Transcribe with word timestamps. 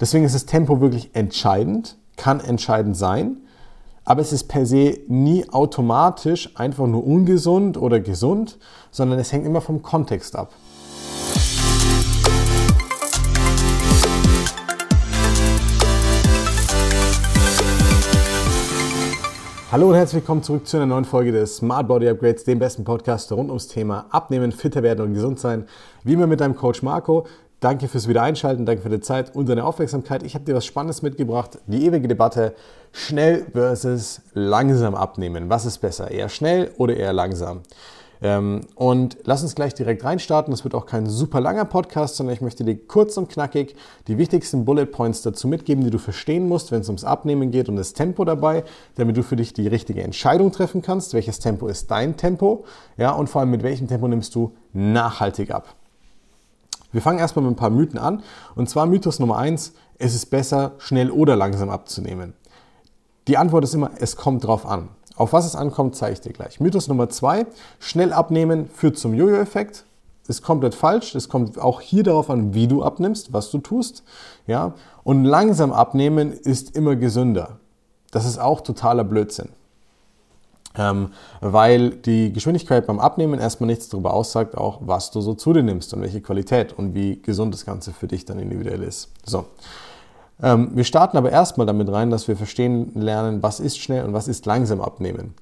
Deswegen 0.00 0.24
ist 0.24 0.34
das 0.34 0.44
Tempo 0.44 0.80
wirklich 0.80 1.14
entscheidend, 1.14 1.98
kann 2.16 2.40
entscheidend 2.40 2.96
sein, 2.96 3.36
aber 4.04 4.22
es 4.22 4.32
ist 4.32 4.48
per 4.48 4.66
se 4.66 4.98
nie 5.06 5.48
automatisch 5.48 6.50
einfach 6.56 6.88
nur 6.88 7.06
ungesund 7.06 7.76
oder 7.76 8.00
gesund, 8.00 8.58
sondern 8.90 9.20
es 9.20 9.30
hängt 9.30 9.46
immer 9.46 9.60
vom 9.60 9.82
Kontext 9.82 10.34
ab. 10.34 10.52
Hallo 19.70 19.90
und 19.90 19.94
herzlich 19.94 20.22
willkommen 20.22 20.42
zurück 20.42 20.66
zu 20.66 20.76
einer 20.76 20.86
neuen 20.86 21.04
Folge 21.04 21.30
des 21.30 21.58
Smart 21.58 21.86
Body 21.86 22.08
Upgrades, 22.08 22.42
dem 22.42 22.58
besten 22.58 22.82
Podcast 22.82 23.30
rund 23.30 23.50
ums 23.50 23.68
Thema 23.68 24.06
Abnehmen, 24.10 24.50
fitter 24.50 24.82
werden 24.82 25.04
und 25.04 25.14
gesund 25.14 25.38
sein. 25.38 25.66
Wie 26.02 26.14
immer 26.14 26.26
mit 26.26 26.40
deinem 26.40 26.56
Coach 26.56 26.82
Marco. 26.82 27.26
Danke 27.60 27.88
fürs 27.88 28.08
Wiedereinschalten, 28.08 28.66
danke 28.66 28.82
für 28.82 28.90
die 28.90 29.00
Zeit 29.00 29.34
und 29.34 29.48
deine 29.48 29.64
Aufmerksamkeit. 29.64 30.22
Ich 30.22 30.34
habe 30.34 30.44
dir 30.44 30.54
was 30.54 30.66
Spannendes 30.66 31.00
mitgebracht. 31.02 31.58
Die 31.66 31.86
ewige 31.86 32.08
Debatte, 32.08 32.54
schnell 32.92 33.46
versus 33.52 34.20
langsam 34.34 34.94
abnehmen. 34.94 35.48
Was 35.48 35.64
ist 35.64 35.78
besser, 35.78 36.10
eher 36.10 36.28
schnell 36.28 36.72
oder 36.76 36.96
eher 36.96 37.12
langsam? 37.12 37.62
Ähm, 38.24 38.62
und 38.74 39.18
lass 39.24 39.42
uns 39.42 39.54
gleich 39.54 39.74
direkt 39.74 40.02
reinstarten. 40.02 40.50
Das 40.50 40.64
wird 40.64 40.74
auch 40.74 40.86
kein 40.86 41.06
super 41.06 41.40
langer 41.40 41.66
Podcast, 41.66 42.16
sondern 42.16 42.34
ich 42.34 42.40
möchte 42.40 42.64
dir 42.64 42.76
kurz 42.86 43.16
und 43.16 43.28
knackig 43.28 43.76
die 44.08 44.16
wichtigsten 44.16 44.64
Bullet 44.64 44.86
Points 44.86 45.22
dazu 45.22 45.46
mitgeben, 45.46 45.84
die 45.84 45.90
du 45.90 45.98
verstehen 45.98 46.48
musst, 46.48 46.72
wenn 46.72 46.80
es 46.80 46.88
ums 46.88 47.04
Abnehmen 47.04 47.50
geht 47.50 47.68
und 47.68 47.76
das 47.76 47.92
Tempo 47.92 48.24
dabei, 48.24 48.64
damit 48.94 49.16
du 49.16 49.22
für 49.22 49.36
dich 49.36 49.52
die 49.52 49.68
richtige 49.68 50.02
Entscheidung 50.02 50.52
treffen 50.52 50.80
kannst. 50.80 51.12
Welches 51.12 51.38
Tempo 51.38 51.66
ist 51.66 51.90
dein 51.90 52.16
Tempo? 52.16 52.64
Ja, 52.96 53.12
und 53.12 53.28
vor 53.28 53.42
allem 53.42 53.50
mit 53.50 53.62
welchem 53.62 53.88
Tempo 53.88 54.08
nimmst 54.08 54.34
du 54.34 54.52
nachhaltig 54.72 55.50
ab? 55.50 55.74
Wir 56.94 57.02
fangen 57.02 57.18
erstmal 57.18 57.44
mit 57.44 57.52
ein 57.52 57.56
paar 57.56 57.70
Mythen 57.70 57.98
an. 57.98 58.22
Und 58.54 58.70
zwar 58.70 58.86
Mythos 58.86 59.18
Nummer 59.18 59.36
eins: 59.36 59.72
es 59.98 60.14
ist 60.14 60.26
besser, 60.26 60.72
schnell 60.78 61.10
oder 61.10 61.34
langsam 61.34 61.68
abzunehmen. 61.68 62.34
Die 63.26 63.36
Antwort 63.36 63.64
ist 63.64 63.74
immer, 63.74 63.90
es 63.98 64.16
kommt 64.16 64.44
drauf 64.44 64.64
an. 64.64 64.88
Auf 65.16 65.32
was 65.32 65.44
es 65.44 65.56
ankommt, 65.56 65.96
zeige 65.96 66.12
ich 66.12 66.20
dir 66.20 66.32
gleich. 66.32 66.60
Mythos 66.60 66.86
Nummer 66.86 67.08
zwei: 67.08 67.46
schnell 67.80 68.12
abnehmen 68.12 68.68
führt 68.68 68.96
zum 68.96 69.12
Jojo-Effekt. 69.12 69.84
Ist 70.28 70.42
komplett 70.42 70.74
falsch. 70.74 71.14
Es 71.16 71.28
kommt 71.28 71.58
auch 71.58 71.80
hier 71.80 72.04
darauf 72.04 72.30
an, 72.30 72.54
wie 72.54 72.68
du 72.68 72.82
abnimmst, 72.82 73.32
was 73.32 73.50
du 73.50 73.58
tust. 73.58 74.04
Ja? 74.46 74.74
Und 75.02 75.24
langsam 75.24 75.72
abnehmen 75.72 76.32
ist 76.32 76.76
immer 76.76 76.96
gesünder. 76.96 77.58
Das 78.12 78.24
ist 78.24 78.38
auch 78.38 78.60
totaler 78.60 79.04
Blödsinn. 79.04 79.50
Ähm, 80.76 81.12
weil 81.40 81.90
die 81.90 82.32
Geschwindigkeit 82.32 82.86
beim 82.86 82.98
Abnehmen 82.98 83.38
erstmal 83.38 83.68
nichts 83.68 83.88
darüber 83.88 84.12
aussagt, 84.12 84.56
auch 84.56 84.80
was 84.84 85.12
du 85.12 85.20
so 85.20 85.34
zu 85.34 85.52
dir 85.52 85.62
nimmst 85.62 85.94
und 85.94 86.02
welche 86.02 86.20
Qualität 86.20 86.72
und 86.72 86.94
wie 86.94 87.22
gesund 87.22 87.54
das 87.54 87.64
Ganze 87.64 87.92
für 87.92 88.08
dich 88.08 88.24
dann 88.24 88.40
individuell 88.40 88.82
ist. 88.82 89.10
So. 89.24 89.46
Ähm, 90.42 90.70
wir 90.74 90.84
starten 90.84 91.16
aber 91.16 91.30
erstmal 91.30 91.66
damit 91.66 91.90
rein, 91.90 92.10
dass 92.10 92.26
wir 92.26 92.36
verstehen 92.36 92.92
lernen, 92.94 93.42
was 93.42 93.60
ist 93.60 93.78
schnell 93.78 94.04
und 94.04 94.14
was 94.14 94.26
ist 94.26 94.46
langsam 94.46 94.80
abnehmen. 94.80 95.34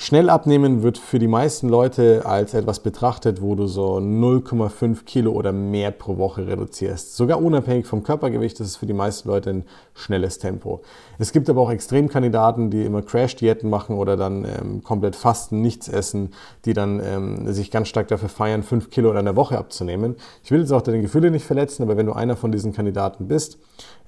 Schnell 0.00 0.30
abnehmen 0.30 0.84
wird 0.84 0.96
für 0.96 1.18
die 1.18 1.26
meisten 1.26 1.68
Leute 1.68 2.24
als 2.24 2.54
etwas 2.54 2.78
betrachtet, 2.78 3.42
wo 3.42 3.56
du 3.56 3.66
so 3.66 3.96
0,5 3.96 5.04
Kilo 5.04 5.32
oder 5.32 5.50
mehr 5.50 5.90
pro 5.90 6.18
Woche 6.18 6.46
reduzierst. 6.46 7.16
Sogar 7.16 7.42
unabhängig 7.42 7.84
vom 7.84 8.04
Körpergewicht 8.04 8.60
ist 8.60 8.68
es 8.68 8.76
für 8.76 8.86
die 8.86 8.92
meisten 8.92 9.28
Leute 9.28 9.50
ein 9.50 9.64
schnelles 9.94 10.38
Tempo. 10.38 10.82
Es 11.18 11.32
gibt 11.32 11.50
aber 11.50 11.62
auch 11.62 11.72
Extremkandidaten, 11.72 12.70
die 12.70 12.84
immer 12.84 13.02
Crash-Diäten 13.02 13.68
machen 13.68 13.96
oder 13.96 14.16
dann 14.16 14.44
ähm, 14.44 14.84
komplett 14.84 15.16
fasten, 15.16 15.62
nichts 15.62 15.88
essen, 15.88 16.32
die 16.64 16.74
dann 16.74 17.00
ähm, 17.04 17.52
sich 17.52 17.72
ganz 17.72 17.88
stark 17.88 18.06
dafür 18.06 18.28
feiern, 18.28 18.62
5 18.62 18.90
Kilo 18.90 19.10
in 19.10 19.16
einer 19.16 19.34
Woche 19.34 19.58
abzunehmen. 19.58 20.14
Ich 20.44 20.52
will 20.52 20.60
jetzt 20.60 20.70
auch 20.70 20.82
deine 20.82 21.00
Gefühle 21.02 21.32
nicht 21.32 21.44
verletzen, 21.44 21.82
aber 21.82 21.96
wenn 21.96 22.06
du 22.06 22.12
einer 22.12 22.36
von 22.36 22.52
diesen 22.52 22.72
Kandidaten 22.72 23.26
bist, 23.26 23.58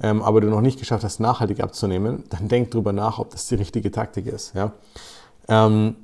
ähm, 0.00 0.22
aber 0.22 0.40
du 0.40 0.46
noch 0.46 0.60
nicht 0.60 0.78
geschafft 0.78 1.02
hast, 1.02 1.18
nachhaltig 1.18 1.60
abzunehmen, 1.60 2.22
dann 2.30 2.46
denk 2.46 2.70
drüber 2.70 2.92
nach, 2.92 3.18
ob 3.18 3.30
das 3.30 3.48
die 3.48 3.56
richtige 3.56 3.90
Taktik 3.90 4.28
ist. 4.28 4.54
Ja? 4.54 4.72
Ähm, 5.50 5.96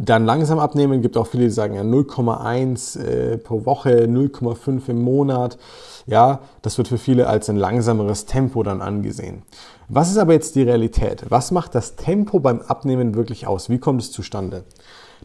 dann 0.00 0.24
langsam 0.24 0.58
abnehmen, 0.58 1.02
gibt 1.02 1.16
auch 1.16 1.26
viele, 1.26 1.44
die 1.44 1.50
sagen 1.50 1.74
ja 1.74 1.82
0,1 1.82 3.00
äh, 3.00 3.36
pro 3.36 3.64
Woche, 3.64 4.06
0,5 4.06 4.88
im 4.88 5.02
Monat. 5.02 5.58
Ja, 6.06 6.40
das 6.62 6.78
wird 6.78 6.88
für 6.88 6.98
viele 6.98 7.26
als 7.26 7.50
ein 7.50 7.56
langsameres 7.56 8.24
Tempo 8.24 8.62
dann 8.62 8.80
angesehen. 8.80 9.42
Was 9.88 10.10
ist 10.10 10.18
aber 10.18 10.34
jetzt 10.34 10.54
die 10.54 10.62
Realität? 10.62 11.24
Was 11.28 11.50
macht 11.50 11.74
das 11.74 11.96
Tempo 11.96 12.38
beim 12.38 12.60
Abnehmen 12.62 13.14
wirklich 13.14 13.46
aus? 13.46 13.68
Wie 13.70 13.78
kommt 13.78 14.00
es 14.00 14.12
zustande? 14.12 14.64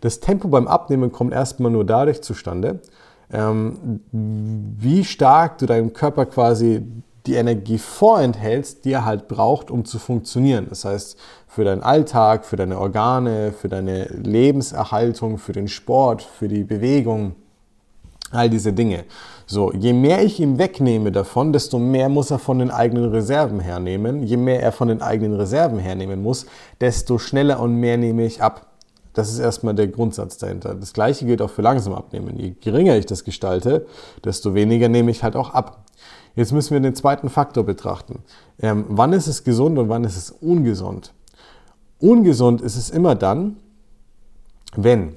Das 0.02 0.20
Tempo 0.20 0.48
beim 0.48 0.68
Abnehmen 0.68 1.12
kommt 1.12 1.34
erstmal 1.34 1.72
nur 1.72 1.86
dadurch 1.86 2.22
zustande, 2.22 2.82
ähm, 3.32 4.02
wie 4.12 5.06
stark 5.06 5.60
du 5.60 5.66
deinem 5.66 5.94
Körper 5.94 6.26
quasi 6.26 6.86
die 7.26 7.36
Energie 7.36 7.78
vorenthältst, 7.78 8.86
die 8.86 8.92
er 8.92 9.06
halt 9.06 9.28
braucht, 9.28 9.72
um 9.72 9.86
zu 9.86 9.98
funktionieren. 10.00 10.68
Das 10.70 10.86
heißt, 10.86 11.18
für 11.48 11.64
deinen 11.64 11.84
Alltag, 11.84 12.46
für 12.46 12.56
deine 12.56 12.80
Organe, 12.80 13.54
für 13.54 13.70
deine 13.70 14.06
Lebenserhaltung, 14.06 15.38
für 15.38 15.54
den 15.54 15.68
Sport, 15.68 16.22
für 16.22 16.48
die 16.48 16.64
Bewegung, 16.64 17.36
all 18.32 18.50
diese 18.50 18.74
Dinge. 18.74 19.06
So, 19.46 19.72
je 19.72 19.94
mehr 19.94 20.24
ich 20.24 20.40
ihm 20.40 20.58
wegnehme 20.58 21.12
davon, 21.12 21.54
desto 21.54 21.78
mehr 21.78 22.10
muss 22.10 22.32
er 22.32 22.40
von 22.40 22.60
den 22.60 22.72
eigenen 22.72 23.12
Reserven 23.12 23.60
hernehmen. 23.60 24.24
Je 24.24 24.38
mehr 24.38 24.62
er 24.62 24.72
von 24.72 24.88
den 24.88 25.02
eigenen 25.02 25.36
Reserven 25.36 25.80
hernehmen 25.80 26.22
muss, 26.22 26.46
desto 26.82 27.18
schneller 27.20 27.60
und 27.60 27.76
mehr 27.76 27.98
nehme 27.98 28.26
ich 28.26 28.42
ab. 28.42 28.73
Das 29.14 29.32
ist 29.32 29.40
erstmal 29.40 29.76
der 29.76 29.88
Grundsatz 29.88 30.38
dahinter. 30.38 30.74
Das 30.76 30.94
gleiche 30.94 31.26
gilt 31.26 31.42
auch 31.42 31.50
für 31.50 31.62
langsam 31.62 31.94
abnehmen. 31.94 32.38
Je 32.38 32.54
geringer 32.60 32.98
ich 32.98 33.06
das 33.06 33.24
gestalte, 33.24 33.86
desto 34.24 34.54
weniger 34.54 34.90
nehme 34.90 35.12
ich 35.12 35.24
halt 35.24 35.36
auch 35.36 35.54
ab. 35.54 35.86
Jetzt 36.36 36.52
müssen 36.52 36.74
wir 36.74 36.80
den 36.80 36.96
zweiten 36.96 37.30
Faktor 37.30 37.64
betrachten. 37.64 38.24
Ähm, 38.60 38.86
wann 38.90 39.14
ist 39.14 39.28
es 39.28 39.44
gesund 39.44 39.78
und 39.78 39.90
wann 39.90 40.04
ist 40.04 40.18
es 40.18 40.32
ungesund? 40.32 41.14
Ungesund 42.00 42.62
ist 42.62 42.76
es 42.76 42.90
immer 42.90 43.16
dann, 43.16 43.58
wenn 44.76 45.16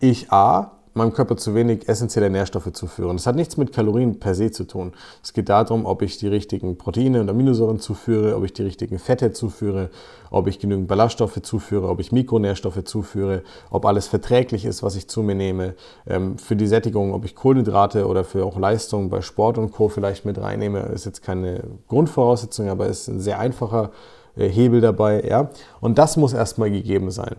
ich 0.00 0.32
A 0.32 0.72
meinem 0.98 1.12
Körper 1.14 1.36
zu 1.36 1.54
wenig 1.54 1.88
essentielle 1.88 2.28
Nährstoffe 2.28 2.72
zuführen. 2.72 3.16
Das 3.16 3.26
hat 3.26 3.36
nichts 3.36 3.56
mit 3.56 3.72
Kalorien 3.72 4.20
per 4.20 4.34
se 4.34 4.50
zu 4.50 4.64
tun. 4.64 4.92
Es 5.22 5.32
geht 5.32 5.48
darum, 5.48 5.86
ob 5.86 6.02
ich 6.02 6.18
die 6.18 6.28
richtigen 6.28 6.76
Proteine 6.76 7.22
und 7.22 7.30
Aminosäuren 7.30 7.80
zuführe, 7.80 8.36
ob 8.36 8.44
ich 8.44 8.52
die 8.52 8.62
richtigen 8.62 8.98
Fette 8.98 9.32
zuführe, 9.32 9.88
ob 10.30 10.46
ich 10.46 10.58
genügend 10.58 10.88
Ballaststoffe 10.88 11.40
zuführe, 11.42 11.88
ob 11.88 12.00
ich 12.00 12.12
Mikronährstoffe 12.12 12.84
zuführe, 12.84 13.42
ob 13.70 13.86
alles 13.86 14.06
verträglich 14.06 14.66
ist, 14.66 14.82
was 14.82 14.96
ich 14.96 15.08
zu 15.08 15.22
mir 15.22 15.34
nehme. 15.34 15.74
Ähm, 16.06 16.36
für 16.36 16.56
die 16.56 16.66
Sättigung, 16.66 17.14
ob 17.14 17.24
ich 17.24 17.34
Kohlenhydrate 17.34 18.06
oder 18.06 18.24
für 18.24 18.44
auch 18.44 18.58
Leistung 18.58 19.08
bei 19.08 19.22
Sport 19.22 19.56
und 19.56 19.70
Co. 19.72 19.88
vielleicht 19.88 20.24
mit 20.24 20.38
reinnehme, 20.38 20.80
ist 20.80 21.06
jetzt 21.06 21.22
keine 21.22 21.62
Grundvoraussetzung, 21.88 22.68
aber 22.68 22.86
ist 22.86 23.08
ein 23.08 23.20
sehr 23.20 23.38
einfacher 23.38 23.92
äh, 24.36 24.48
Hebel 24.48 24.80
dabei. 24.80 25.22
Ja? 25.22 25.50
Und 25.80 25.98
das 25.98 26.16
muss 26.16 26.32
erstmal 26.32 26.70
gegeben 26.70 27.10
sein. 27.10 27.36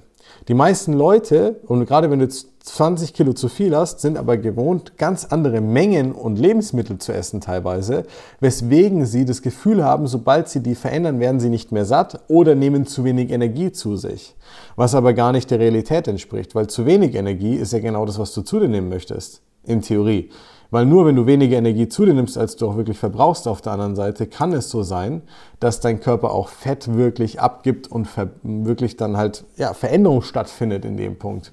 Die 0.47 0.53
meisten 0.53 0.93
Leute, 0.93 1.59
und 1.67 1.85
gerade 1.85 2.09
wenn 2.09 2.19
du 2.19 2.25
jetzt 2.25 2.48
20 2.73 3.13
Kilo 3.13 3.33
zu 3.33 3.49
viel 3.49 3.75
hast, 3.75 3.99
sind 3.99 4.17
aber 4.17 4.37
gewohnt, 4.37 4.97
ganz 4.97 5.25
andere 5.25 5.61
Mengen 5.61 6.11
und 6.11 6.39
Lebensmittel 6.39 6.97
zu 6.97 7.13
essen 7.13 7.41
teilweise, 7.41 8.05
weswegen 8.39 9.05
sie 9.05 9.25
das 9.25 9.41
Gefühl 9.41 9.83
haben, 9.83 10.07
sobald 10.07 10.49
sie 10.49 10.61
die 10.61 10.75
verändern, 10.75 11.19
werden 11.19 11.39
sie 11.39 11.49
nicht 11.49 11.71
mehr 11.71 11.85
satt 11.85 12.21
oder 12.27 12.55
nehmen 12.55 12.85
zu 12.85 13.03
wenig 13.03 13.31
Energie 13.31 13.71
zu 13.71 13.95
sich. 13.95 14.35
Was 14.75 14.95
aber 14.95 15.13
gar 15.13 15.31
nicht 15.31 15.51
der 15.51 15.59
Realität 15.59 16.07
entspricht, 16.07 16.55
weil 16.55 16.67
zu 16.67 16.85
wenig 16.85 17.15
Energie 17.15 17.55
ist 17.55 17.73
ja 17.73 17.79
genau 17.79 18.05
das, 18.05 18.19
was 18.19 18.33
du 18.33 18.41
zu 18.41 18.59
dir 18.59 18.69
nehmen 18.69 18.89
möchtest, 18.89 19.41
in 19.63 19.81
Theorie. 19.81 20.29
Weil 20.71 20.85
nur 20.85 21.05
wenn 21.05 21.15
du 21.15 21.25
weniger 21.25 21.57
Energie 21.57 21.87
zu 21.87 22.05
dir 22.05 22.13
nimmst, 22.13 22.37
als 22.37 22.55
du 22.55 22.67
auch 22.67 22.77
wirklich 22.77 22.99
verbrauchst 22.99 23.47
auf 23.47 23.61
der 23.61 23.73
anderen 23.73 23.95
Seite, 23.95 24.27
kann 24.27 24.53
es 24.53 24.69
so 24.69 24.83
sein, 24.83 25.23
dass 25.59 25.79
dein 25.79 25.99
Körper 25.99 26.31
auch 26.31 26.49
Fett 26.49 26.95
wirklich 26.95 27.39
abgibt 27.39 27.87
und 27.91 28.07
wirklich 28.43 28.95
dann 28.95 29.17
halt 29.17 29.45
ja, 29.57 29.73
Veränderung 29.73 30.21
stattfindet 30.21 30.85
in 30.85 30.95
dem 30.95 31.17
Punkt. 31.17 31.51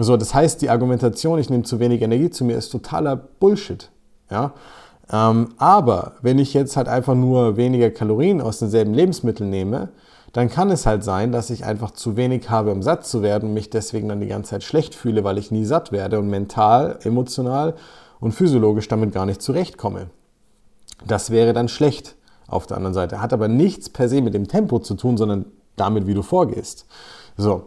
So, 0.00 0.16
das 0.16 0.32
heißt, 0.32 0.62
die 0.62 0.70
Argumentation, 0.70 1.40
ich 1.40 1.50
nehme 1.50 1.64
zu 1.64 1.80
wenig 1.80 2.02
Energie 2.02 2.30
zu 2.30 2.44
mir, 2.44 2.56
ist 2.56 2.70
totaler 2.70 3.16
Bullshit. 3.16 3.90
Ja? 4.30 4.52
Ähm, 5.12 5.48
aber 5.58 6.12
wenn 6.22 6.38
ich 6.38 6.54
jetzt 6.54 6.76
halt 6.76 6.88
einfach 6.88 7.14
nur 7.14 7.56
weniger 7.56 7.90
Kalorien 7.90 8.40
aus 8.40 8.60
denselben 8.60 8.94
Lebensmitteln 8.94 9.50
nehme, 9.50 9.88
dann 10.32 10.50
kann 10.50 10.70
es 10.70 10.86
halt 10.86 11.02
sein, 11.02 11.32
dass 11.32 11.50
ich 11.50 11.64
einfach 11.64 11.90
zu 11.90 12.16
wenig 12.16 12.48
habe, 12.48 12.70
um 12.70 12.82
satt 12.82 13.06
zu 13.06 13.22
werden 13.22 13.48
und 13.48 13.54
mich 13.54 13.70
deswegen 13.70 14.08
dann 14.08 14.20
die 14.20 14.28
ganze 14.28 14.50
Zeit 14.50 14.62
schlecht 14.62 14.94
fühle, 14.94 15.24
weil 15.24 15.38
ich 15.38 15.50
nie 15.50 15.64
satt 15.64 15.90
werde 15.90 16.18
und 16.20 16.28
mental, 16.28 16.98
emotional 17.02 17.74
und 18.20 18.32
physiologisch 18.32 18.86
damit 18.88 19.12
gar 19.12 19.26
nicht 19.26 19.42
zurechtkomme. 19.42 20.10
Das 21.06 21.30
wäre 21.30 21.52
dann 21.52 21.68
schlecht 21.68 22.14
auf 22.46 22.66
der 22.66 22.76
anderen 22.76 22.94
Seite. 22.94 23.20
Hat 23.20 23.32
aber 23.32 23.48
nichts 23.48 23.88
per 23.88 24.08
se 24.08 24.20
mit 24.20 24.34
dem 24.34 24.46
Tempo 24.46 24.78
zu 24.78 24.94
tun, 24.94 25.16
sondern 25.16 25.46
damit, 25.76 26.06
wie 26.06 26.14
du 26.14 26.22
vorgehst. 26.22 26.86
So. 27.36 27.64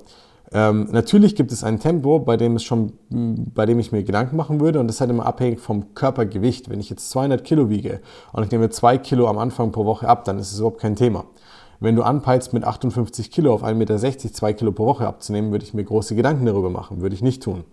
Ähm, 0.53 0.89
natürlich 0.91 1.35
gibt 1.35 1.51
es 1.51 1.63
ein 1.63 1.79
Tempo, 1.79 2.19
bei 2.19 2.35
dem, 2.35 2.55
es 2.55 2.63
schon, 2.63 2.93
bei 3.09 3.65
dem 3.65 3.79
ich 3.79 3.91
mir 3.91 4.03
Gedanken 4.03 4.35
machen 4.35 4.59
würde 4.59 4.79
und 4.79 4.87
das 4.87 4.97
ist 4.97 5.01
halt 5.01 5.09
immer 5.09 5.25
abhängig 5.25 5.59
vom 5.59 5.93
Körpergewicht. 5.93 6.69
Wenn 6.69 6.79
ich 6.79 6.89
jetzt 6.89 7.09
200 7.11 7.43
Kilo 7.43 7.69
wiege 7.69 8.01
und 8.33 8.43
ich 8.43 8.51
nehme 8.51 8.69
2 8.69 8.97
Kilo 8.97 9.27
am 9.27 9.37
Anfang 9.37 9.71
pro 9.71 9.85
Woche 9.85 10.07
ab, 10.07 10.25
dann 10.25 10.39
ist 10.39 10.51
es 10.51 10.59
überhaupt 10.59 10.81
kein 10.81 10.95
Thema. 10.95 11.25
Wenn 11.79 11.95
du 11.95 12.03
anpeilst, 12.03 12.53
mit 12.53 12.63
58 12.63 13.31
Kilo 13.31 13.53
auf 13.53 13.63
1,60 13.63 13.75
Meter 13.75 13.97
2 13.97 14.53
Kilo 14.53 14.71
pro 14.71 14.85
Woche 14.85 15.07
abzunehmen, 15.07 15.51
würde 15.51 15.65
ich 15.65 15.73
mir 15.73 15.83
große 15.83 16.15
Gedanken 16.15 16.45
darüber 16.45 16.69
machen. 16.69 17.01
Würde 17.01 17.15
ich 17.15 17.23
nicht 17.23 17.41
tun. 17.41 17.63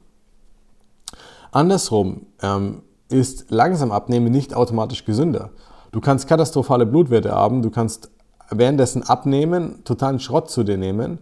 Andersrum 1.51 2.27
ähm, 2.43 2.83
ist 3.11 3.51
langsam 3.51 3.91
abnehmen 3.91 4.31
nicht 4.33 4.55
automatisch 4.55 5.05
gesünder. 5.05 5.51
Du 5.93 5.99
Du 5.99 6.01
kannst 6.01 6.29
katastrophale 6.29 6.87
Blutwerte 6.87 7.33
haben, 7.33 7.63
du 7.63 7.71
kannst 7.71 8.11
währenddessen 8.51 9.03
abnehmen, 9.03 9.83
totalen 9.85 10.21
Schrott 10.21 10.51
zu 10.51 10.63
dir 10.63 10.77
nehmen 10.77 11.19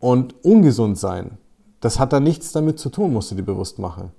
und 0.00 0.34
ungesund 0.44 0.98
sein. 0.98 1.38
Das 1.80 1.98
hat 1.98 2.12
da 2.12 2.20
nichts 2.20 2.52
damit 2.52 2.78
zu 2.78 2.90
tun, 2.90 3.12
musst 3.12 3.30
du 3.30 3.36
dir 3.36 3.42
bewusst 3.42 3.78
machen. 3.78 4.10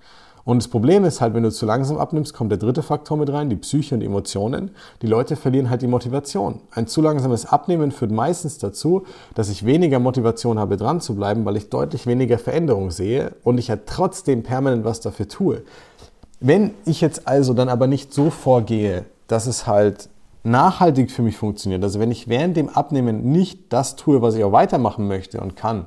Und 0.43 0.57
das 0.57 0.67
Problem 0.67 1.05
ist 1.05 1.21
halt, 1.21 1.35
wenn 1.35 1.43
du 1.43 1.51
zu 1.51 1.65
langsam 1.65 1.97
abnimmst, 1.97 2.33
kommt 2.33 2.51
der 2.51 2.57
dritte 2.57 2.81
Faktor 2.81 3.17
mit 3.17 3.31
rein, 3.31 3.49
die 3.49 3.55
Psyche 3.55 3.93
und 3.93 4.01
die 4.01 4.07
Emotionen. 4.07 4.71
Die 5.01 5.07
Leute 5.07 5.35
verlieren 5.35 5.69
halt 5.69 5.83
die 5.83 5.87
Motivation. 5.87 6.61
Ein 6.71 6.87
zu 6.87 7.01
langsames 7.01 7.45
Abnehmen 7.45 7.91
führt 7.91 8.11
meistens 8.11 8.57
dazu, 8.57 9.05
dass 9.35 9.49
ich 9.49 9.65
weniger 9.65 9.99
Motivation 9.99 10.57
habe, 10.57 10.77
dran 10.77 10.99
zu 10.99 11.15
bleiben, 11.15 11.45
weil 11.45 11.57
ich 11.57 11.69
deutlich 11.69 12.07
weniger 12.07 12.39
Veränderung 12.39 12.89
sehe 12.89 13.33
und 13.43 13.59
ich 13.59 13.67
ja 13.67 13.77
trotzdem 13.85 14.41
permanent 14.41 14.83
was 14.83 14.99
dafür 14.99 15.27
tue. 15.27 15.61
Wenn 16.39 16.73
ich 16.85 17.01
jetzt 17.01 17.27
also 17.27 17.53
dann 17.53 17.69
aber 17.69 17.85
nicht 17.85 18.11
so 18.11 18.31
vorgehe, 18.31 19.05
dass 19.27 19.45
es 19.45 19.67
halt 19.67 20.09
nachhaltig 20.43 21.11
für 21.11 21.21
mich 21.21 21.37
funktioniert, 21.37 21.83
also 21.83 21.99
wenn 21.99 22.11
ich 22.11 22.27
während 22.27 22.57
dem 22.57 22.69
Abnehmen 22.69 23.31
nicht 23.31 23.71
das 23.71 23.95
tue, 23.95 24.21
was 24.21 24.35
ich 24.35 24.43
auch 24.43 24.51
weitermachen 24.51 25.07
möchte 25.07 25.39
und 25.39 25.55
kann, 25.55 25.85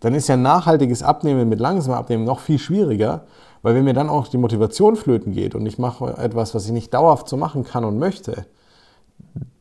dann 0.00 0.14
ist 0.14 0.28
ja 0.28 0.36
nachhaltiges 0.36 1.02
Abnehmen 1.02 1.48
mit 1.48 1.60
langsamem 1.60 1.96
Abnehmen 1.96 2.24
noch 2.24 2.40
viel 2.40 2.58
schwieriger, 2.58 3.24
weil 3.62 3.74
wenn 3.74 3.84
mir 3.84 3.94
dann 3.94 4.08
auch 4.08 4.28
die 4.28 4.38
Motivation 4.38 4.96
flöten 4.96 5.32
geht 5.32 5.54
und 5.54 5.64
ich 5.66 5.78
mache 5.78 6.16
etwas, 6.18 6.54
was 6.54 6.66
ich 6.66 6.72
nicht 6.72 6.92
dauerhaft 6.92 7.28
so 7.28 7.36
machen 7.36 7.64
kann 7.64 7.84
und 7.84 7.98
möchte, 7.98 8.46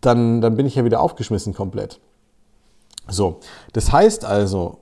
dann, 0.02 0.42
dann 0.42 0.56
bin 0.58 0.66
ich 0.66 0.76
ja 0.76 0.84
wieder 0.84 1.02
aufgeschmissen 1.02 1.54
komplett. 1.54 2.00
So, 3.08 3.40
das 3.74 3.92
heißt 3.92 4.26
also, 4.26 4.80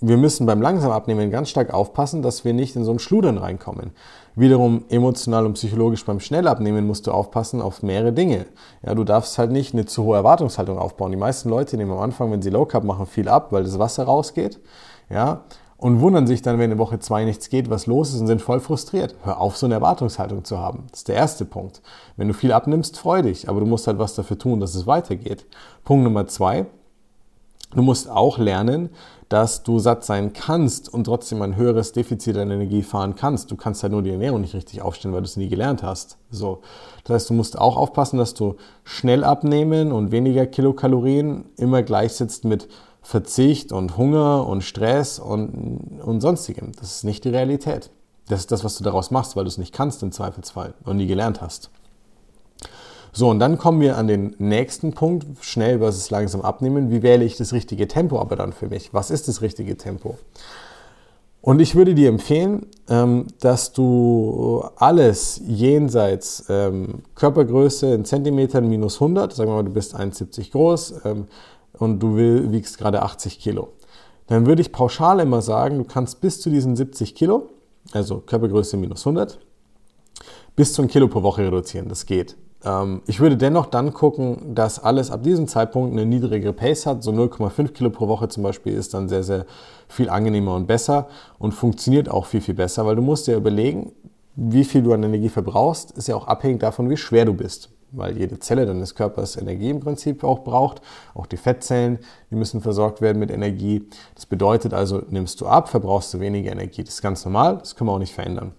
wir 0.00 0.16
müssen 0.16 0.46
beim 0.46 0.62
langsam 0.62 0.92
Abnehmen 0.92 1.30
ganz 1.30 1.50
stark 1.50 1.74
aufpassen, 1.74 2.22
dass 2.22 2.44
wir 2.44 2.52
nicht 2.52 2.76
in 2.76 2.84
so 2.84 2.92
ein 2.92 2.98
Schludern 2.98 3.38
reinkommen. 3.38 3.90
Wiederum 4.36 4.84
emotional 4.88 5.44
und 5.44 5.54
psychologisch 5.54 6.04
beim 6.04 6.20
Schnellabnehmen 6.20 6.86
musst 6.86 7.08
du 7.08 7.10
aufpassen 7.10 7.60
auf 7.60 7.82
mehrere 7.82 8.12
Dinge. 8.12 8.46
Ja, 8.86 8.94
du 8.94 9.02
darfst 9.02 9.38
halt 9.38 9.50
nicht 9.50 9.74
eine 9.74 9.86
zu 9.86 10.04
hohe 10.04 10.16
Erwartungshaltung 10.16 10.78
aufbauen. 10.78 11.10
Die 11.10 11.16
meisten 11.16 11.48
Leute 11.48 11.76
nehmen 11.76 11.90
am 11.90 11.98
Anfang, 11.98 12.30
wenn 12.30 12.42
sie 12.42 12.50
Low 12.50 12.64
Carb 12.64 12.84
machen, 12.84 13.06
viel 13.06 13.28
ab, 13.28 13.48
weil 13.50 13.64
das 13.64 13.80
Wasser 13.80 14.04
rausgeht. 14.04 14.60
Ja, 15.10 15.42
und 15.78 16.00
wundern 16.00 16.26
sich 16.26 16.42
dann, 16.42 16.58
wenn 16.58 16.72
in 16.72 16.78
Woche 16.78 16.98
zwei 16.98 17.24
nichts 17.24 17.48
geht, 17.48 17.70
was 17.70 17.86
los 17.86 18.12
ist 18.12 18.20
und 18.20 18.26
sind 18.26 18.42
voll 18.42 18.60
frustriert. 18.60 19.14
Hör 19.22 19.40
auf, 19.40 19.56
so 19.56 19.66
eine 19.66 19.76
Erwartungshaltung 19.76 20.44
zu 20.44 20.58
haben. 20.58 20.84
Das 20.90 21.00
ist 21.00 21.08
der 21.08 21.14
erste 21.14 21.44
Punkt. 21.44 21.82
Wenn 22.16 22.28
du 22.28 22.34
viel 22.34 22.52
abnimmst, 22.52 22.98
freu 22.98 23.22
dich, 23.22 23.48
aber 23.48 23.60
du 23.60 23.66
musst 23.66 23.86
halt 23.86 23.98
was 23.98 24.14
dafür 24.14 24.38
tun, 24.38 24.60
dass 24.60 24.74
es 24.74 24.86
weitergeht. 24.86 25.46
Punkt 25.84 26.02
Nummer 26.04 26.26
zwei, 26.26 26.66
du 27.74 27.82
musst 27.82 28.10
auch 28.10 28.38
lernen, 28.38 28.90
dass 29.28 29.62
du 29.62 29.78
satt 29.78 30.04
sein 30.04 30.32
kannst 30.32 30.92
und 30.92 31.04
trotzdem 31.04 31.42
ein 31.42 31.56
höheres 31.56 31.92
Defizit 31.92 32.36
an 32.38 32.50
Energie 32.50 32.82
fahren 32.82 33.14
kannst. 33.14 33.50
Du 33.50 33.56
kannst 33.56 33.82
halt 33.82 33.92
nur 33.92 34.02
die 34.02 34.10
Ernährung 34.10 34.40
nicht 34.40 34.54
richtig 34.54 34.80
aufstellen, 34.80 35.14
weil 35.14 35.20
du 35.20 35.26
es 35.26 35.36
nie 35.36 35.48
gelernt 35.48 35.82
hast. 35.82 36.16
So. 36.30 36.62
Das 37.04 37.14
heißt, 37.14 37.30
du 37.30 37.34
musst 37.34 37.58
auch 37.58 37.76
aufpassen, 37.76 38.18
dass 38.18 38.34
du 38.34 38.56
schnell 38.84 39.24
abnehmen 39.24 39.92
und 39.92 40.12
weniger 40.12 40.46
Kilokalorien 40.46 41.44
immer 41.56 41.82
gleichsetzt 41.82 42.44
mit 42.44 42.68
Verzicht 43.02 43.70
und 43.72 43.96
Hunger 43.96 44.46
und 44.46 44.62
Stress 44.64 45.18
und, 45.18 46.00
und 46.02 46.20
sonstigem. 46.20 46.72
Das 46.78 46.96
ist 46.96 47.04
nicht 47.04 47.24
die 47.24 47.30
Realität. 47.30 47.90
Das 48.28 48.40
ist 48.40 48.52
das, 48.52 48.64
was 48.64 48.76
du 48.76 48.84
daraus 48.84 49.10
machst, 49.10 49.36
weil 49.36 49.44
du 49.44 49.48
es 49.48 49.58
nicht 49.58 49.74
kannst 49.74 50.02
im 50.02 50.12
Zweifelsfall 50.12 50.74
und 50.84 50.96
nie 50.96 51.06
gelernt 51.06 51.40
hast. 51.40 51.70
So, 53.18 53.30
und 53.30 53.40
dann 53.40 53.58
kommen 53.58 53.80
wir 53.80 53.98
an 53.98 54.06
den 54.06 54.36
nächsten 54.38 54.92
Punkt, 54.92 55.26
schnell 55.40 55.80
versus 55.80 56.08
langsam 56.08 56.40
abnehmen. 56.40 56.92
Wie 56.92 57.02
wähle 57.02 57.24
ich 57.24 57.36
das 57.36 57.52
richtige 57.52 57.88
Tempo 57.88 58.20
aber 58.20 58.36
dann 58.36 58.52
für 58.52 58.68
mich? 58.68 58.94
Was 58.94 59.10
ist 59.10 59.26
das 59.26 59.42
richtige 59.42 59.76
Tempo? 59.76 60.16
Und 61.40 61.58
ich 61.58 61.74
würde 61.74 61.96
dir 61.96 62.10
empfehlen, 62.10 62.66
ähm, 62.88 63.26
dass 63.40 63.72
du 63.72 64.62
alles 64.76 65.40
jenseits 65.44 66.44
ähm, 66.48 67.02
Körpergröße 67.16 67.92
in 67.92 68.04
Zentimetern 68.04 68.68
minus 68.68 69.02
100, 69.02 69.32
sagen 69.32 69.50
wir 69.50 69.56
mal, 69.56 69.64
du 69.64 69.72
bist 69.72 69.96
1,70 69.96 70.52
groß, 70.52 70.94
ähm, 71.04 71.26
und 71.72 71.98
du 71.98 72.16
wiegst 72.16 72.78
gerade 72.78 73.02
80 73.02 73.40
Kilo, 73.40 73.70
dann 74.28 74.46
würde 74.46 74.62
ich 74.62 74.70
pauschal 74.70 75.18
immer 75.18 75.42
sagen, 75.42 75.78
du 75.78 75.84
kannst 75.84 76.20
bis 76.20 76.40
zu 76.40 76.50
diesen 76.50 76.76
70 76.76 77.16
Kilo, 77.16 77.48
also 77.90 78.18
Körpergröße 78.18 78.76
minus 78.76 79.04
100, 79.04 79.40
bis 80.54 80.72
zu 80.72 80.82
ein 80.82 80.88
Kilo 80.88 81.08
pro 81.08 81.24
Woche 81.24 81.42
reduzieren. 81.42 81.88
Das 81.88 82.06
geht. 82.06 82.36
Ähm, 82.64 83.02
ich 83.06 83.20
würde 83.20 83.36
dennoch 83.36 83.66
dann 83.66 83.92
gucken, 83.92 84.54
dass 84.54 84.82
alles 84.82 85.10
ab 85.10 85.22
diesem 85.22 85.48
Zeitpunkt 85.48 85.92
eine 85.92 86.06
niedrigere 86.06 86.52
Pace 86.52 86.86
hat. 86.86 87.02
So 87.02 87.10
0,5 87.10 87.68
Kilo 87.68 87.90
pro 87.90 88.08
Woche 88.08 88.28
zum 88.28 88.42
Beispiel 88.42 88.74
ist 88.74 88.94
dann 88.94 89.08
sehr, 89.08 89.22
sehr 89.22 89.46
viel 89.88 90.10
angenehmer 90.10 90.54
und 90.54 90.66
besser 90.66 91.08
und 91.38 91.52
funktioniert 91.52 92.10
auch 92.10 92.26
viel, 92.26 92.40
viel 92.40 92.54
besser, 92.54 92.84
weil 92.86 92.96
du 92.96 93.02
musst 93.02 93.26
dir 93.26 93.36
überlegen, 93.36 93.92
wie 94.36 94.64
viel 94.64 94.82
du 94.82 94.92
an 94.92 95.02
Energie 95.02 95.28
verbrauchst, 95.28 95.90
ist 95.92 96.08
ja 96.08 96.14
auch 96.14 96.26
abhängig 96.26 96.60
davon, 96.60 96.88
wie 96.90 96.96
schwer 96.96 97.24
du 97.24 97.34
bist 97.34 97.70
weil 97.92 98.18
jede 98.18 98.38
Zelle 98.38 98.66
deines 98.66 98.94
Körpers 98.94 99.36
Energie 99.36 99.70
im 99.70 99.80
Prinzip 99.80 100.24
auch 100.24 100.40
braucht. 100.40 100.82
Auch 101.14 101.26
die 101.26 101.36
Fettzellen, 101.36 101.98
die 102.30 102.36
müssen 102.36 102.60
versorgt 102.60 103.00
werden 103.00 103.18
mit 103.18 103.30
Energie. 103.30 103.86
Das 104.14 104.26
bedeutet 104.26 104.74
also, 104.74 105.02
nimmst 105.08 105.40
du 105.40 105.46
ab, 105.46 105.68
verbrauchst 105.68 106.12
du 106.14 106.20
weniger 106.20 106.52
Energie. 106.52 106.84
Das 106.84 106.94
ist 106.94 107.02
ganz 107.02 107.24
normal, 107.24 107.58
das 107.58 107.76
können 107.76 107.88
wir 107.88 107.94
auch 107.94 107.98
nicht 107.98 108.14
verändern. 108.14 108.52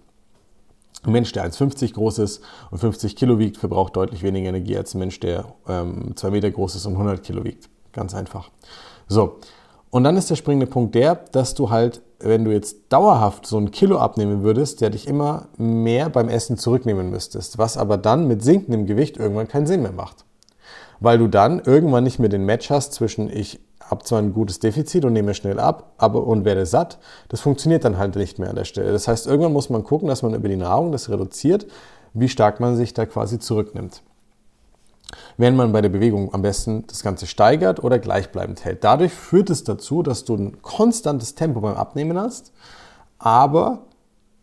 Ein 1.02 1.12
Mensch, 1.12 1.32
der 1.32 1.50
1,50 1.50 1.94
groß 1.94 2.18
ist 2.18 2.42
und 2.70 2.78
50 2.78 3.16
Kilo 3.16 3.38
wiegt, 3.38 3.56
verbraucht 3.56 3.96
deutlich 3.96 4.22
weniger 4.22 4.50
Energie 4.50 4.76
als 4.76 4.94
ein 4.94 4.98
Mensch, 4.98 5.18
der 5.20 5.46
ähm, 5.66 6.12
2 6.14 6.30
Meter 6.30 6.50
groß 6.50 6.74
ist 6.74 6.86
und 6.86 6.92
100 6.92 7.22
Kilo 7.22 7.44
wiegt. 7.44 7.68
Ganz 7.92 8.14
einfach. 8.14 8.50
So, 9.08 9.38
und 9.90 10.04
dann 10.04 10.16
ist 10.16 10.30
der 10.30 10.36
springende 10.36 10.66
Punkt 10.66 10.94
der, 10.94 11.14
dass 11.14 11.54
du 11.54 11.70
halt 11.70 12.02
wenn 12.20 12.44
du 12.44 12.52
jetzt 12.52 12.76
dauerhaft 12.90 13.46
so 13.46 13.58
ein 13.58 13.70
Kilo 13.70 13.98
abnehmen 13.98 14.42
würdest, 14.42 14.80
der 14.80 14.90
dich 14.90 15.08
immer 15.08 15.48
mehr 15.56 16.08
beim 16.10 16.28
Essen 16.28 16.58
zurücknehmen 16.58 17.10
müsstest, 17.10 17.58
was 17.58 17.76
aber 17.76 17.96
dann 17.96 18.28
mit 18.28 18.42
sinkendem 18.42 18.86
Gewicht 18.86 19.16
irgendwann 19.16 19.48
keinen 19.48 19.66
Sinn 19.66 19.82
mehr 19.82 19.92
macht. 19.92 20.24
Weil 21.00 21.18
du 21.18 21.28
dann 21.28 21.60
irgendwann 21.60 22.04
nicht 22.04 22.18
mehr 22.18 22.28
den 22.28 22.44
Match 22.44 22.68
hast 22.70 22.92
zwischen 22.92 23.30
ich 23.30 23.60
habe 23.90 24.04
zwar 24.04 24.20
ein 24.20 24.32
gutes 24.32 24.60
Defizit 24.60 25.04
und 25.04 25.12
nehme 25.12 25.34
schnell 25.34 25.58
ab, 25.58 25.92
aber 25.98 26.26
und 26.26 26.44
werde 26.44 26.64
satt, 26.66 26.98
das 27.28 27.40
funktioniert 27.40 27.84
dann 27.84 27.98
halt 27.98 28.16
nicht 28.16 28.38
mehr 28.38 28.50
an 28.50 28.56
der 28.56 28.64
Stelle. 28.64 28.92
Das 28.92 29.08
heißt, 29.08 29.26
irgendwann 29.26 29.52
muss 29.52 29.70
man 29.70 29.84
gucken, 29.84 30.08
dass 30.08 30.22
man 30.22 30.34
über 30.34 30.48
die 30.48 30.56
Nahrung 30.56 30.92
das 30.92 31.10
reduziert, 31.10 31.66
wie 32.14 32.28
stark 32.28 32.60
man 32.60 32.76
sich 32.76 32.94
da 32.94 33.06
quasi 33.06 33.38
zurücknimmt 33.38 34.02
während 35.36 35.56
man 35.56 35.72
bei 35.72 35.80
der 35.80 35.88
Bewegung 35.88 36.32
am 36.34 36.42
besten 36.42 36.84
das 36.86 37.02
Ganze 37.02 37.26
steigert 37.26 37.82
oder 37.82 37.98
gleichbleibend 37.98 38.64
hält. 38.64 38.84
Dadurch 38.84 39.12
führt 39.12 39.50
es 39.50 39.64
dazu, 39.64 40.02
dass 40.02 40.24
du 40.24 40.36
ein 40.36 40.62
konstantes 40.62 41.34
Tempo 41.34 41.60
beim 41.60 41.76
Abnehmen 41.76 42.18
hast, 42.18 42.52
aber 43.18 43.80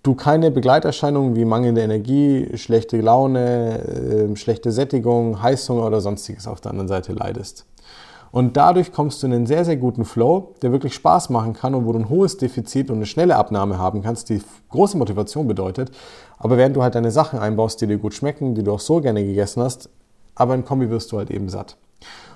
du 0.03 0.15
keine 0.15 0.51
Begleiterscheinungen 0.51 1.35
wie 1.35 1.45
mangelnde 1.45 1.81
Energie, 1.81 2.49
schlechte 2.55 2.99
Laune, 3.01 4.29
äh, 4.31 4.35
schlechte 4.35 4.71
Sättigung, 4.71 5.41
Heißhunger 5.41 5.85
oder 5.85 6.01
sonstiges 6.01 6.47
auf 6.47 6.61
der 6.61 6.71
anderen 6.71 6.87
Seite 6.87 7.13
leidest. 7.13 7.65
Und 8.31 8.57
dadurch 8.57 8.91
kommst 8.91 9.21
du 9.21 9.27
in 9.27 9.33
einen 9.33 9.45
sehr, 9.45 9.65
sehr 9.65 9.77
guten 9.77 10.05
Flow, 10.05 10.53
der 10.61 10.71
wirklich 10.71 10.93
Spaß 10.93 11.29
machen 11.29 11.53
kann 11.53 11.75
und 11.75 11.85
wo 11.85 11.93
du 11.93 11.99
ein 11.99 12.09
hohes 12.09 12.37
Defizit 12.37 12.89
und 12.89 12.97
eine 12.97 13.05
schnelle 13.05 13.35
Abnahme 13.35 13.77
haben 13.77 14.01
kannst, 14.01 14.29
die 14.29 14.41
große 14.69 14.97
Motivation 14.97 15.47
bedeutet. 15.47 15.91
Aber 16.37 16.57
während 16.57 16.75
du 16.75 16.83
halt 16.83 16.95
deine 16.95 17.11
Sachen 17.11 17.39
einbaust, 17.39 17.81
die 17.81 17.87
dir 17.87 17.97
gut 17.97 18.13
schmecken, 18.13 18.55
die 18.55 18.63
du 18.63 18.73
auch 18.73 18.79
so 18.79 19.01
gerne 19.01 19.23
gegessen 19.23 19.63
hast, 19.63 19.89
aber 20.35 20.55
in 20.55 20.65
Kombi 20.65 20.89
wirst 20.89 21.11
du 21.11 21.17
halt 21.17 21.31
eben 21.31 21.49
satt. 21.49 21.77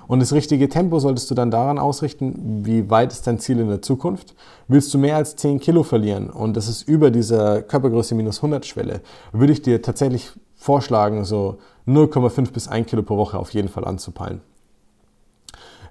Und 0.08 0.20
das 0.20 0.32
richtige 0.32 0.68
Tempo 0.68 0.98
solltest 0.98 1.30
du 1.30 1.34
dann 1.34 1.50
daran 1.50 1.78
ausrichten, 1.78 2.62
wie 2.64 2.90
weit 2.90 3.12
ist 3.12 3.26
dein 3.26 3.38
Ziel 3.38 3.60
in 3.60 3.68
der 3.68 3.82
Zukunft. 3.82 4.34
Willst 4.66 4.92
du 4.92 4.98
mehr 4.98 5.16
als 5.16 5.36
10 5.36 5.60
Kilo 5.60 5.84
verlieren 5.84 6.28
und 6.28 6.56
das 6.56 6.68
ist 6.68 6.88
über 6.88 7.10
dieser 7.10 7.62
Körpergröße 7.62 8.14
minus 8.14 8.38
100 8.38 8.66
Schwelle, 8.66 9.00
würde 9.32 9.52
ich 9.52 9.62
dir 9.62 9.80
tatsächlich 9.80 10.32
vorschlagen, 10.56 11.24
so 11.24 11.58
0,5 11.86 12.52
bis 12.52 12.68
1 12.68 12.88
Kilo 12.88 13.02
pro 13.02 13.16
Woche 13.16 13.38
auf 13.38 13.50
jeden 13.54 13.68
Fall 13.68 13.84
anzupeilen. 13.84 14.40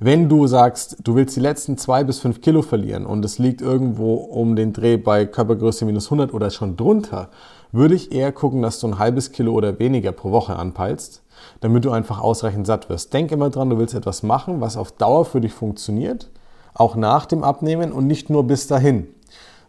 Wenn 0.04 0.30
du 0.30 0.48
sagst, 0.48 0.98
du 1.04 1.14
willst 1.14 1.36
die 1.36 1.42
letzten 1.42 1.78
2 1.78 2.04
bis 2.06 2.20
5 2.20 2.42
Kilo 2.42 2.64
verlieren 2.64 3.06
und 3.06 3.24
es 3.24 3.38
liegt 3.38 3.62
irgendwo 3.62 4.16
um 4.16 4.56
den 4.56 4.74
Dreh 4.74 4.98
bei 4.98 5.28
Körpergröße 5.28 5.86
minus 5.86 6.08
100 6.08 6.34
oder 6.34 6.50
schon 6.50 6.76
drunter, 6.76 7.30
würde 7.72 7.94
ich 7.94 8.12
eher 8.12 8.32
gucken, 8.32 8.64
dass 8.64 8.80
du 8.80 8.88
ein 8.88 8.98
halbes 8.98 9.32
Kilo 9.32 9.54
oder 9.54 9.78
weniger 9.78 10.12
pro 10.12 10.32
Woche 10.32 10.56
anpeilst 10.56 11.22
damit 11.60 11.86
du 11.86 11.92
einfach 11.92 12.20
ausreichend 12.20 12.68
satt 12.68 12.90
wirst. 12.90 13.14
Denk 13.14 13.32
immer 13.32 13.50
dran, 13.50 13.70
du 13.70 13.78
willst 13.78 13.94
etwas 13.94 14.24
machen, 14.24 14.62
was 14.62 14.78
auf 14.78 14.92
Dauer 14.92 15.26
für 15.26 15.42
dich 15.42 15.54
funktioniert, 15.54 16.30
auch 16.74 16.96
nach 16.96 17.26
dem 17.26 17.44
Abnehmen 17.44 17.92
und 17.92 18.08
nicht 18.08 18.30
nur 18.30 18.46
bis 18.46 18.68
dahin. 18.68 19.08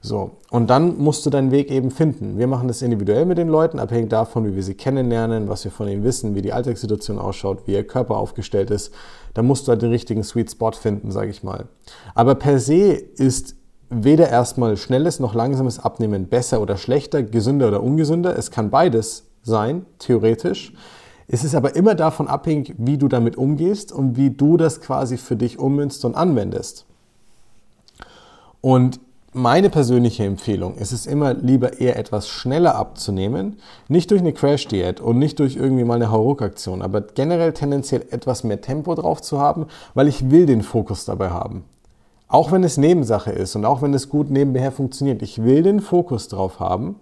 So, 0.04 0.32
und 0.50 0.68
dann 0.68 0.98
musst 0.98 1.24
du 1.24 1.30
deinen 1.30 1.52
Weg 1.52 1.70
eben 1.70 1.92
finden. 1.92 2.36
Wir 2.36 2.48
machen 2.48 2.66
das 2.66 2.82
individuell 2.82 3.24
mit 3.24 3.38
den 3.38 3.46
Leuten, 3.46 3.78
abhängig 3.78 4.10
davon, 4.10 4.44
wie 4.44 4.56
wir 4.56 4.62
sie 4.64 4.74
kennenlernen, 4.74 5.48
was 5.48 5.62
wir 5.62 5.70
von 5.70 5.86
ihnen 5.86 6.02
wissen, 6.02 6.34
wie 6.34 6.42
die 6.42 6.52
Alltagssituation 6.52 7.20
ausschaut, 7.20 7.68
wie 7.68 7.74
ihr 7.74 7.86
Körper 7.86 8.16
aufgestellt 8.16 8.72
ist. 8.72 8.92
Da 9.32 9.42
musst 9.42 9.66
du 9.66 9.70
halt 9.70 9.82
den 9.82 9.90
richtigen 9.90 10.24
Sweet 10.24 10.50
Spot 10.50 10.72
finden, 10.72 11.12
sage 11.12 11.30
ich 11.30 11.44
mal. 11.44 11.66
Aber 12.16 12.34
per 12.34 12.58
se 12.58 12.94
ist 12.94 13.54
weder 13.90 14.28
erstmal 14.28 14.76
schnelles 14.76 15.20
noch 15.20 15.34
langsames 15.34 15.78
Abnehmen 15.78 16.26
besser 16.26 16.60
oder 16.60 16.76
schlechter, 16.78 17.22
gesünder 17.22 17.68
oder 17.68 17.80
ungesünder. 17.80 18.36
Es 18.36 18.50
kann 18.50 18.70
beides 18.70 19.26
sein, 19.44 19.86
theoretisch. 20.00 20.72
Es 21.28 21.44
ist 21.44 21.54
aber 21.54 21.76
immer 21.76 21.94
davon 21.94 22.26
abhängig, 22.26 22.74
wie 22.76 22.98
du 22.98 23.06
damit 23.06 23.36
umgehst 23.36 23.92
und 23.92 24.16
wie 24.16 24.30
du 24.30 24.56
das 24.56 24.80
quasi 24.80 25.16
für 25.16 25.36
dich 25.36 25.60
ummünzt 25.60 26.04
und 26.04 26.16
anwendest. 26.16 26.86
Und 28.60 28.98
meine 29.34 29.70
persönliche 29.70 30.24
Empfehlung 30.24 30.74
ist 30.74 30.92
es 30.92 31.06
immer 31.06 31.32
lieber 31.32 31.80
eher 31.80 31.98
etwas 31.98 32.28
schneller 32.28 32.74
abzunehmen, 32.74 33.58
nicht 33.88 34.10
durch 34.10 34.20
eine 34.20 34.34
Crash-Diät 34.34 35.00
und 35.00 35.18
nicht 35.18 35.38
durch 35.38 35.56
irgendwie 35.56 35.84
mal 35.84 35.94
eine 35.94 36.10
Hauruck-Aktion, 36.10 36.82
aber 36.82 37.00
generell 37.00 37.54
tendenziell 37.54 38.04
etwas 38.10 38.44
mehr 38.44 38.60
Tempo 38.60 38.94
drauf 38.94 39.22
zu 39.22 39.40
haben, 39.40 39.66
weil 39.94 40.08
ich 40.08 40.30
will 40.30 40.44
den 40.44 40.62
Fokus 40.62 41.06
dabei 41.06 41.30
haben. 41.30 41.64
Auch 42.28 42.52
wenn 42.52 42.62
es 42.62 42.76
Nebensache 42.76 43.30
ist 43.30 43.56
und 43.56 43.64
auch 43.64 43.80
wenn 43.80 43.94
es 43.94 44.10
gut 44.10 44.30
nebenher 44.30 44.72
funktioniert, 44.72 45.22
ich 45.22 45.42
will 45.42 45.62
den 45.62 45.80
Fokus 45.80 46.28
drauf 46.28 46.60
haben 46.60 46.96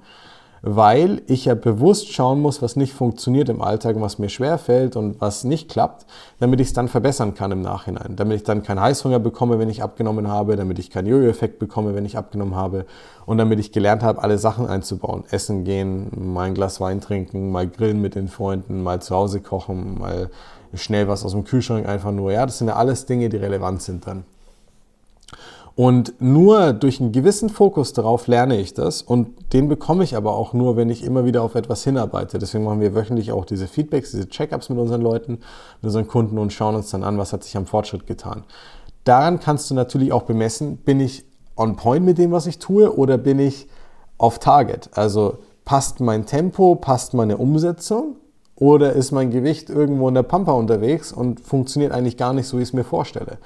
weil 0.63 1.23
ich 1.27 1.47
ja 1.47 1.55
bewusst 1.55 2.13
schauen 2.13 2.41
muss, 2.41 2.61
was 2.61 2.77
nicht 2.77 2.93
funktioniert 2.93 3.49
im 3.49 3.63
Alltag 3.63 3.97
was 4.01 4.19
mir 4.19 4.29
schwer 4.29 4.59
fällt 4.59 4.97
und 4.97 5.21
was 5.21 5.45
nicht 5.45 5.71
klappt, 5.71 6.07
damit 6.39 6.61
ich 6.61 6.69
es 6.69 6.73
dann 6.73 6.89
verbessern 6.89 7.35
kann 7.35 7.51
im 7.53 7.63
Nachhinein. 7.63 8.15
Damit 8.17 8.37
ich 8.37 8.43
dann 8.45 8.63
keinen 8.63 8.81
Heißhunger 8.81 9.19
bekomme, 9.19 9.59
wenn 9.59 9.71
ich 9.71 9.83
abgenommen 9.83 10.29
habe, 10.29 10.57
damit 10.57 10.79
ich 10.79 10.91
keinen 10.91 11.07
Jojo-Effekt 11.07 11.59
bekomme, 11.59 11.95
wenn 11.95 12.05
ich 12.05 12.17
abgenommen 12.19 12.55
habe 12.55 12.87
und 13.27 13.39
damit 13.39 13.59
ich 13.59 13.73
gelernt 13.73 14.03
habe, 14.03 14.23
alle 14.23 14.39
Sachen 14.39 14.67
einzubauen. 14.67 15.25
Essen 15.31 15.65
gehen, 15.65 16.11
mal 16.33 16.49
ein 16.49 16.55
Glas 16.55 16.81
Wein 16.81 17.01
trinken, 17.01 17.51
mal 17.51 17.67
grillen 17.67 18.01
mit 18.01 18.15
den 18.15 18.29
Freunden, 18.29 18.83
mal 18.83 19.01
zu 19.01 19.15
Hause 19.15 19.41
kochen, 19.41 19.99
mal 19.99 20.31
schnell 20.75 21.09
was 21.09 21.25
aus 21.25 21.33
dem 21.33 21.45
Kühlschrank 21.45 21.89
einfach 21.89 22.13
nur. 22.13 22.33
Ja, 22.33 22.47
das 22.47 22.59
sind 22.59 22.69
ja 22.69 22.77
alles 22.77 23.07
Dinge, 23.07 23.29
die 23.29 23.37
relevant 23.39 23.83
sind 23.83 24.07
dann. 24.07 24.25
Und 25.77 26.21
nur 26.21 26.73
durch 26.73 27.01
einen 27.01 27.13
gewissen 27.13 27.49
Fokus 27.49 27.93
darauf 27.93 28.27
lerne 28.27 28.61
ich 28.61 28.75
das 28.75 29.03
und 29.03 29.53
den 29.53 29.69
bekomme 29.69 30.05
ich 30.05 30.17
aber 30.17 30.35
auch 30.35 30.53
nur, 30.53 30.77
wenn 30.77 30.91
ich 30.91 31.05
immer 31.05 31.25
wieder 31.25 31.43
auf 31.43 31.55
etwas 31.55 31.85
hinarbeite. 31.85 32.39
Deswegen 32.39 32.65
machen 32.65 32.81
wir 32.81 32.95
wöchentlich 32.95 33.33
auch 33.33 33.45
diese 33.45 33.67
Feedbacks, 33.67 34.11
diese 34.11 34.29
Checkups 34.29 34.69
mit 34.69 34.79
unseren 34.79 35.01
Leuten, 35.01 35.33
mit 35.33 35.85
unseren 35.85 36.09
Kunden 36.09 36.39
und 36.39 36.53
schauen 36.53 36.75
uns 36.75 36.91
dann 36.91 37.05
an, 37.05 37.19
was 37.19 37.33
hat 37.33 37.45
sich 37.45 37.57
am 37.57 37.67
Fortschritt 37.67 38.07
getan. 38.07 38.45
Daran 39.05 39.41
kannst 39.41 39.71
du 39.71 39.75
natürlich 39.75 40.13
auch 40.13 40.23
bemessen, 40.23 40.77
bin 40.77 41.01
ich 41.01 41.25
on 41.57 41.77
point 41.77 42.05
mit 42.05 42.19
dem, 42.19 42.33
was 42.33 42.47
ich 42.47 42.59
tue 42.59 42.95
oder 42.95 43.17
bin 43.17 43.39
ich 43.39 43.69
auf 44.19 44.39
Target? 44.39 44.91
Also 44.95 45.39
passt 45.65 46.01
mein 46.01 46.27
Tempo, 46.27 46.75
passt 46.75 47.15
meine 47.15 47.37
Umsetzung 47.37 48.17
oder 48.57 48.93
ist 48.93 49.13
mein 49.13 49.31
Gewicht 49.31 49.71
irgendwo 49.71 50.09
in 50.09 50.15
der 50.15 50.23
Pampa 50.23 50.53
unterwegs 50.53 51.13
und 51.13 51.41
funktioniert 51.41 51.93
eigentlich 51.93 52.17
gar 52.17 52.33
nicht 52.33 52.47
so, 52.47 52.59
wie 52.59 52.63
ich 52.63 52.69
es 52.69 52.73
mir 52.73 52.85
vorstelle? 52.85 53.39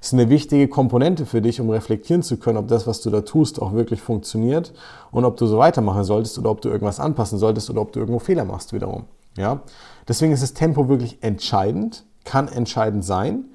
Ist 0.00 0.12
eine 0.12 0.28
wichtige 0.28 0.68
Komponente 0.68 1.26
für 1.26 1.42
dich, 1.42 1.60
um 1.60 1.70
reflektieren 1.70 2.22
zu 2.22 2.36
können, 2.36 2.58
ob 2.58 2.68
das, 2.68 2.86
was 2.86 3.00
du 3.00 3.10
da 3.10 3.22
tust, 3.22 3.60
auch 3.60 3.72
wirklich 3.72 4.00
funktioniert 4.00 4.72
und 5.10 5.24
ob 5.24 5.36
du 5.36 5.46
so 5.46 5.58
weitermachen 5.58 6.04
solltest 6.04 6.38
oder 6.38 6.50
ob 6.50 6.60
du 6.60 6.68
irgendwas 6.68 7.00
anpassen 7.00 7.38
solltest 7.38 7.68
oder 7.70 7.80
ob 7.80 7.92
du 7.92 8.00
irgendwo 8.00 8.18
Fehler 8.18 8.44
machst 8.44 8.72
wiederum. 8.72 9.04
Ja? 9.36 9.62
Deswegen 10.06 10.32
ist 10.32 10.42
das 10.42 10.54
Tempo 10.54 10.88
wirklich 10.88 11.22
entscheidend, 11.22 12.04
kann 12.24 12.48
entscheidend 12.48 13.04
sein, 13.04 13.46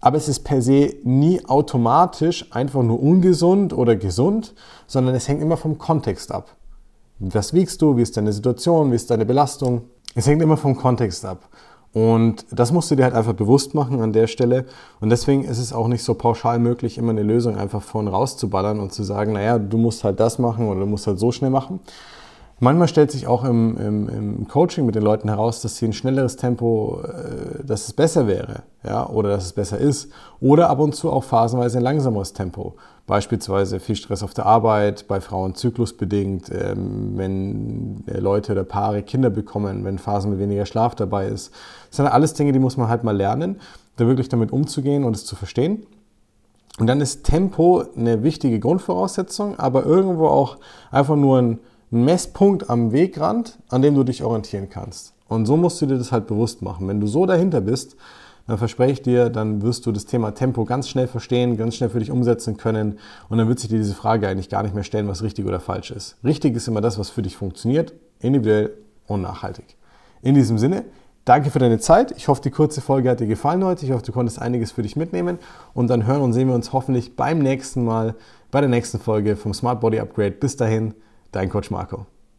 aber 0.00 0.16
es 0.16 0.28
ist 0.28 0.40
per 0.40 0.62
se 0.62 0.94
nie 1.04 1.44
automatisch 1.46 2.46
einfach 2.52 2.82
nur 2.82 3.02
ungesund 3.02 3.72
oder 3.72 3.96
gesund, 3.96 4.54
sondern 4.86 5.14
es 5.14 5.26
hängt 5.26 5.42
immer 5.42 5.56
vom 5.56 5.78
Kontext 5.78 6.32
ab. 6.32 6.54
Was 7.18 7.54
wiegst 7.54 7.80
du? 7.80 7.96
Wie 7.96 8.02
ist 8.02 8.16
deine 8.16 8.32
Situation? 8.32 8.92
Wie 8.92 8.96
ist 8.96 9.10
deine 9.10 9.24
Belastung? 9.24 9.82
Es 10.14 10.26
hängt 10.26 10.42
immer 10.42 10.56
vom 10.56 10.76
Kontext 10.76 11.24
ab. 11.24 11.48
Und 11.96 12.44
das 12.50 12.72
musst 12.72 12.90
du 12.90 12.94
dir 12.94 13.04
halt 13.04 13.14
einfach 13.14 13.32
bewusst 13.32 13.74
machen 13.74 14.02
an 14.02 14.12
der 14.12 14.26
Stelle. 14.26 14.66
Und 15.00 15.08
deswegen 15.08 15.44
ist 15.44 15.56
es 15.56 15.72
auch 15.72 15.88
nicht 15.88 16.04
so 16.04 16.12
pauschal 16.12 16.58
möglich, 16.58 16.98
immer 16.98 17.12
eine 17.12 17.22
Lösung 17.22 17.56
einfach 17.56 17.80
vorn 17.80 18.06
rauszuballern 18.06 18.80
und 18.80 18.92
zu 18.92 19.02
sagen, 19.02 19.32
naja, 19.32 19.58
du 19.58 19.78
musst 19.78 20.04
halt 20.04 20.20
das 20.20 20.38
machen 20.38 20.68
oder 20.68 20.80
du 20.80 20.86
musst 20.86 21.06
halt 21.06 21.18
so 21.18 21.32
schnell 21.32 21.48
machen. 21.48 21.80
Manchmal 22.60 22.88
stellt 22.88 23.10
sich 23.10 23.26
auch 23.26 23.44
im, 23.44 23.78
im, 23.78 24.08
im 24.10 24.46
Coaching 24.46 24.84
mit 24.84 24.94
den 24.94 25.04
Leuten 25.04 25.30
heraus, 25.30 25.62
dass 25.62 25.78
sie 25.78 25.86
ein 25.86 25.94
schnelleres 25.94 26.36
Tempo, 26.36 27.00
äh, 27.02 27.64
dass 27.64 27.86
es 27.86 27.94
besser 27.94 28.26
wäre, 28.26 28.64
ja, 28.84 29.08
oder 29.08 29.30
dass 29.30 29.46
es 29.46 29.52
besser 29.54 29.78
ist. 29.78 30.10
Oder 30.38 30.68
ab 30.68 30.80
und 30.80 30.94
zu 30.94 31.10
auch 31.10 31.24
phasenweise 31.24 31.78
ein 31.78 31.84
langsameres 31.84 32.34
Tempo. 32.34 32.74
Beispielsweise 33.06 33.78
viel 33.78 33.94
Stress 33.94 34.24
auf 34.24 34.34
der 34.34 34.46
Arbeit, 34.46 35.06
bei 35.06 35.20
Frauen 35.20 35.54
zyklusbedingt, 35.54 36.50
ähm, 36.50 37.12
wenn 37.14 38.04
äh, 38.08 38.18
Leute 38.18 38.52
oder 38.52 38.64
Paare 38.64 39.02
Kinder 39.02 39.30
bekommen, 39.30 39.84
wenn 39.84 39.98
Phasen 39.98 40.30
mit 40.30 40.40
weniger 40.40 40.66
Schlaf 40.66 40.96
dabei 40.96 41.28
ist. 41.28 41.52
Das 41.88 41.98
sind 41.98 42.06
alles 42.06 42.34
Dinge, 42.34 42.52
die 42.52 42.58
muss 42.58 42.76
man 42.76 42.88
halt 42.88 43.04
mal 43.04 43.16
lernen, 43.16 43.60
da 43.96 44.06
wirklich 44.06 44.28
damit 44.28 44.50
umzugehen 44.50 45.04
und 45.04 45.14
es 45.14 45.24
zu 45.24 45.36
verstehen. 45.36 45.86
Und 46.78 46.88
dann 46.88 47.00
ist 47.00 47.24
Tempo 47.24 47.84
eine 47.96 48.22
wichtige 48.22 48.58
Grundvoraussetzung, 48.58 49.58
aber 49.58 49.86
irgendwo 49.86 50.26
auch 50.26 50.58
einfach 50.90 51.16
nur 51.16 51.38
ein 51.38 51.58
Messpunkt 51.90 52.68
am 52.68 52.92
Wegrand, 52.92 53.58
an 53.70 53.82
dem 53.82 53.94
du 53.94 54.02
dich 54.02 54.24
orientieren 54.24 54.68
kannst. 54.68 55.14
Und 55.28 55.46
so 55.46 55.56
musst 55.56 55.80
du 55.80 55.86
dir 55.86 55.96
das 55.96 56.12
halt 56.12 56.26
bewusst 56.26 56.62
machen. 56.62 56.88
Wenn 56.88 57.00
du 57.00 57.06
so 57.06 57.24
dahinter 57.24 57.60
bist, 57.60 57.96
dann 58.46 58.58
verspreche 58.58 58.92
ich 58.92 59.02
dir, 59.02 59.28
dann 59.28 59.62
wirst 59.62 59.86
du 59.86 59.92
das 59.92 60.06
Thema 60.06 60.32
Tempo 60.32 60.64
ganz 60.64 60.88
schnell 60.88 61.08
verstehen, 61.08 61.56
ganz 61.56 61.76
schnell 61.76 61.90
für 61.90 61.98
dich 61.98 62.10
umsetzen 62.10 62.56
können 62.56 62.98
und 63.28 63.38
dann 63.38 63.48
wird 63.48 63.58
sich 63.58 63.68
dir 63.68 63.78
diese 63.78 63.94
Frage 63.94 64.28
eigentlich 64.28 64.48
gar 64.48 64.62
nicht 64.62 64.74
mehr 64.74 64.84
stellen, 64.84 65.08
was 65.08 65.22
richtig 65.22 65.46
oder 65.46 65.60
falsch 65.60 65.90
ist. 65.90 66.16
Richtig 66.24 66.54
ist 66.54 66.68
immer 66.68 66.80
das, 66.80 66.98
was 66.98 67.10
für 67.10 67.22
dich 67.22 67.36
funktioniert, 67.36 67.92
individuell 68.20 68.72
und 69.06 69.22
nachhaltig. 69.22 69.76
In 70.22 70.34
diesem 70.34 70.58
Sinne, 70.58 70.84
danke 71.24 71.50
für 71.50 71.58
deine 71.58 71.78
Zeit. 71.78 72.12
Ich 72.16 72.28
hoffe, 72.28 72.40
die 72.42 72.50
kurze 72.50 72.80
Folge 72.80 73.10
hat 73.10 73.20
dir 73.20 73.26
gefallen 73.26 73.64
heute. 73.64 73.84
Ich 73.84 73.92
hoffe, 73.92 74.04
du 74.04 74.12
konntest 74.12 74.40
einiges 74.40 74.72
für 74.72 74.82
dich 74.82 74.96
mitnehmen 74.96 75.38
und 75.74 75.88
dann 75.88 76.06
hören 76.06 76.22
und 76.22 76.32
sehen 76.32 76.48
wir 76.48 76.54
uns 76.54 76.72
hoffentlich 76.72 77.16
beim 77.16 77.38
nächsten 77.40 77.84
Mal, 77.84 78.14
bei 78.50 78.60
der 78.60 78.70
nächsten 78.70 78.98
Folge 78.98 79.36
vom 79.36 79.54
Smart 79.54 79.80
Body 79.80 79.98
Upgrade. 79.98 80.32
Bis 80.32 80.56
dahin, 80.56 80.94
dein 81.32 81.48
Coach 81.48 81.70
Marco. 81.70 82.06